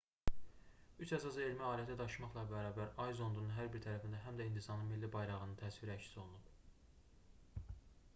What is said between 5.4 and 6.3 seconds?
təsviri əks